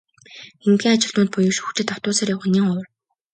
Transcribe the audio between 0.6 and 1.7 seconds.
Эндэхийн ажилтнууд буюу